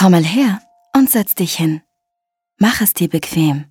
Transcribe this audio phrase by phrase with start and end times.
[0.00, 0.62] Komm mal her
[0.96, 1.82] und setz dich hin.
[2.56, 3.66] Mach es dir bequem.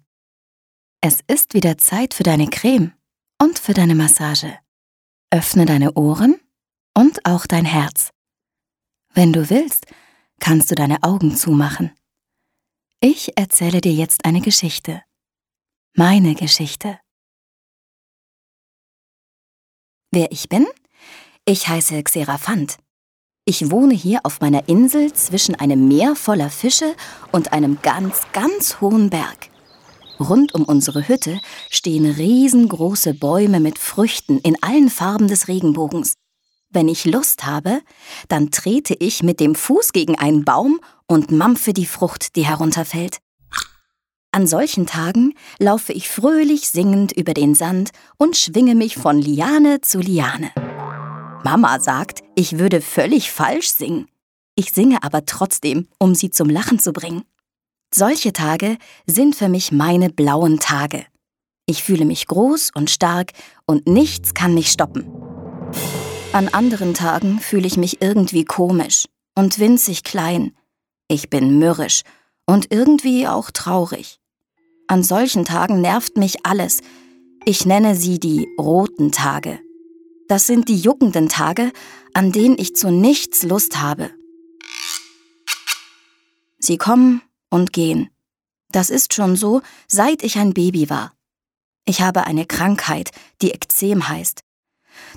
[1.02, 2.94] Es ist wieder Zeit für deine Creme
[3.42, 4.60] und für deine Massage.
[5.32, 6.40] Öffne deine Ohren
[6.94, 8.12] und auch dein Herz.
[9.16, 9.88] Wenn du willst,
[10.40, 11.96] kannst du deine Augen zumachen.
[13.00, 15.02] Ich erzähle dir jetzt eine Geschichte.
[15.96, 17.00] Meine Geschichte.
[20.12, 20.68] Wer ich bin?
[21.46, 22.78] Ich heiße Xeraphant.
[23.50, 26.94] Ich wohne hier auf meiner Insel zwischen einem Meer voller Fische
[27.32, 29.50] und einem ganz, ganz hohen Berg.
[30.20, 31.40] Rund um unsere Hütte
[31.72, 36.14] stehen riesengroße Bäume mit Früchten in allen Farben des Regenbogens.
[36.70, 37.82] Wenn ich Lust habe,
[38.28, 43.18] dann trete ich mit dem Fuß gegen einen Baum und mampfe die Frucht, die herunterfällt.
[44.32, 49.82] An solchen Tagen laufe ich fröhlich singend über den Sand und schwinge mich von Liane
[49.82, 50.52] zu Liane.
[51.44, 54.08] Mama sagt, ich würde völlig falsch singen.
[54.56, 57.24] Ich singe aber trotzdem, um sie zum Lachen zu bringen.
[57.94, 58.78] Solche Tage
[59.08, 61.06] sind für mich meine blauen Tage.
[61.66, 63.32] Ich fühle mich groß und stark
[63.66, 65.06] und nichts kann mich stoppen.
[66.34, 70.52] An anderen Tagen fühle ich mich irgendwie komisch und winzig klein.
[71.08, 72.02] Ich bin mürrisch
[72.46, 74.20] und irgendwie auch traurig.
[74.88, 76.82] An solchen Tagen nervt mich alles.
[77.46, 79.60] Ich nenne sie die roten Tage.
[80.30, 81.74] Das sind die juckenden Tage,
[82.14, 84.12] an denen ich zu nichts Lust habe.
[86.60, 88.12] Sie kommen und gehen.
[88.72, 91.14] Das ist schon so, seit ich ein Baby war.
[91.84, 93.10] Ich habe eine Krankheit,
[93.42, 94.42] die Ekzem heißt.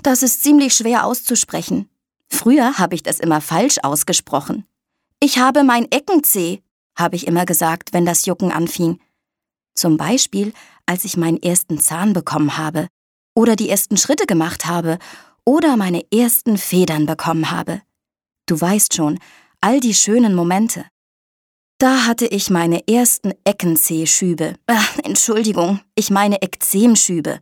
[0.01, 1.87] Das ist ziemlich schwer auszusprechen.
[2.27, 4.65] Früher habe ich das immer falsch ausgesprochen.
[5.19, 6.63] Ich habe mein Eckenzeh,
[6.95, 8.99] habe ich immer gesagt, wenn das Jucken anfing.
[9.75, 10.53] Zum Beispiel,
[10.87, 12.87] als ich meinen ersten Zahn bekommen habe
[13.35, 14.97] oder die ersten Schritte gemacht habe
[15.45, 17.81] oder meine ersten Federn bekommen habe.
[18.45, 19.19] Du weißt schon,
[19.61, 20.85] all die schönen Momente.
[21.79, 24.55] Da hatte ich meine ersten Eckenzehschübe.
[24.67, 27.39] Ach, Entschuldigung, ich meine Ekzemschübe.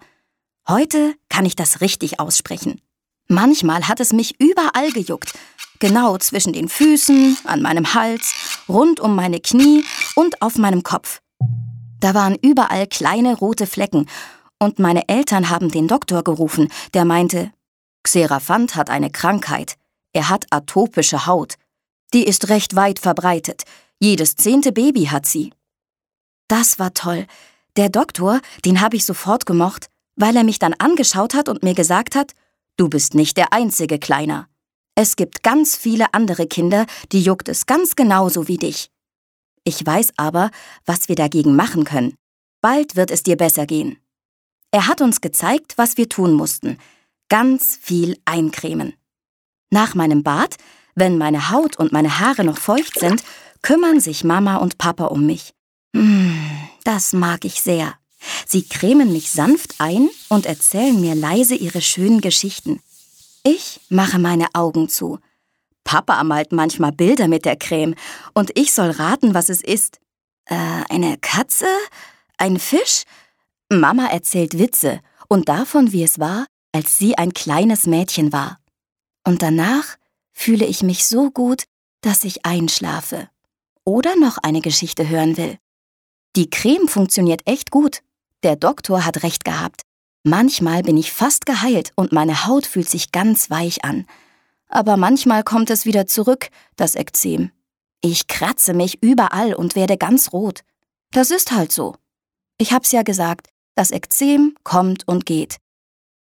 [0.68, 2.82] Heute kann ich das richtig aussprechen.
[3.28, 5.34] Manchmal hat es mich überall gejuckt.
[5.80, 8.34] Genau zwischen den Füßen, an meinem Hals,
[8.70, 9.84] rund um meine Knie
[10.16, 11.22] und auf meinem Kopf.
[12.00, 14.08] Da waren überall kleine rote Flecken
[14.62, 17.52] und meine Eltern haben den Doktor gerufen, der meinte,
[18.04, 19.76] Xeraphant hat eine Krankheit.
[20.14, 21.56] Er hat atopische Haut.
[22.14, 23.64] Die ist recht weit verbreitet.
[24.00, 25.52] Jedes zehnte Baby hat sie.
[26.48, 27.26] Das war toll.
[27.76, 31.74] Der Doktor, den habe ich sofort gemocht, weil er mich dann angeschaut hat und mir
[31.74, 32.34] gesagt hat,
[32.78, 34.48] du bist nicht der einzige Kleiner.
[34.94, 38.92] Es gibt ganz viele andere Kinder, die juckt es ganz genauso wie dich.
[39.64, 40.52] Ich weiß aber,
[40.86, 42.14] was wir dagegen machen können.
[42.62, 44.01] Bald wird es dir besser gehen.
[44.72, 46.78] Er hat uns gezeigt, was wir tun mussten.
[47.30, 48.94] Ganz viel eincremen.
[49.70, 50.56] Nach meinem Bad,
[50.96, 53.24] wenn meine Haut und meine Haare noch feucht sind,
[53.62, 55.54] kümmern sich Mama und Papa um mich.
[55.96, 56.40] Hm,
[56.84, 57.96] das mag ich sehr.
[58.46, 62.82] Sie cremen mich sanft ein und erzählen mir leise ihre schönen Geschichten.
[63.44, 65.20] Ich mache meine Augen zu.
[65.84, 67.96] Papa malt manchmal Bilder mit der Creme
[68.34, 70.00] und ich soll raten, was es ist.
[70.46, 70.56] Äh,
[70.90, 71.68] eine Katze?
[72.38, 73.04] Ein Fisch?
[73.80, 75.00] Mama erzählt Witze
[75.30, 78.58] und davon, wie es war, als sie ein kleines Mädchen war.
[79.26, 79.98] Und danach
[80.34, 81.64] fühle ich mich so gut,
[82.02, 83.30] dass ich einschlafe.
[83.86, 85.58] Oder noch eine Geschichte hören will.
[86.36, 88.02] Die Creme funktioniert echt gut.
[88.44, 89.82] Der Doktor hat recht gehabt.
[90.24, 94.06] Manchmal bin ich fast geheilt und meine Haut fühlt sich ganz weich an.
[94.68, 97.52] Aber manchmal kommt es wieder zurück, das Ekzem.
[98.02, 100.62] Ich kratze mich überall und werde ganz rot.
[101.12, 101.96] Das ist halt so.
[102.58, 105.58] Ich hab's ja gesagt, das Ekzem kommt und geht.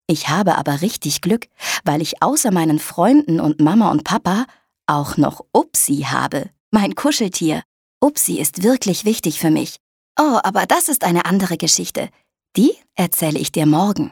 [0.07, 1.47] Ich habe aber richtig Glück,
[1.83, 4.45] weil ich außer meinen Freunden und Mama und Papa
[4.85, 7.63] auch noch Upsi habe, mein Kuscheltier.
[7.99, 9.77] Upsi ist wirklich wichtig für mich.
[10.19, 12.09] Oh, aber das ist eine andere Geschichte.
[12.55, 14.11] Die erzähle ich dir morgen.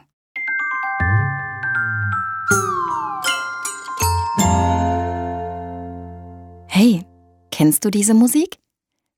[6.68, 7.06] Hey,
[7.50, 8.58] kennst du diese Musik?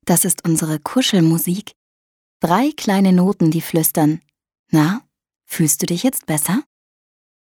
[0.05, 1.73] Das ist unsere Kuschelmusik.
[2.41, 4.21] Drei kleine Noten, die flüstern.
[4.71, 5.03] Na,
[5.45, 6.63] fühlst du dich jetzt besser?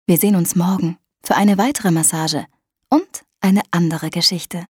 [0.06, 2.46] Wir sehen uns morgen für eine weitere Massage
[2.88, 4.64] und eine andere Geschichte.